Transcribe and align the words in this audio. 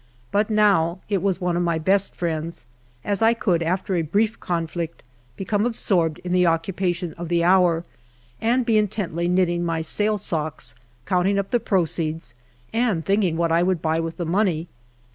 But 0.31 0.49
now 0.49 0.97
it 1.09 1.21
was 1.21 1.39
one 1.39 1.55
of 1.55 1.61
my 1.61 1.77
best 1.77 2.15
friends, 2.15 2.65
as 3.03 3.21
1 3.21 3.35
could, 3.35 3.61
after 3.61 3.93
a 3.93 4.01
brief 4.01 4.39
conflict, 4.39 5.03
become 5.37 5.63
absorbed 5.63 6.17
in 6.23 6.31
the 6.31 6.43
occupa 6.43 6.95
tion 6.95 7.13
of 7.19 7.29
the 7.29 7.43
hour, 7.43 7.85
and 8.41 8.65
be 8.65 8.79
intently 8.79 9.27
knitting 9.27 9.63
my 9.63 9.81
sale 9.81 10.17
socks, 10.17 10.73
counting 11.05 11.37
up 11.37 11.51
the 11.51 11.59
proceeds, 11.59 12.33
and 12.73 13.05
thinking 13.05 13.37
what 13.37 13.51
I 13.51 13.61
would 13.61 13.79
buy 13.79 13.99
with 13.99 14.17
the 14.17 14.25
money. 14.25 14.67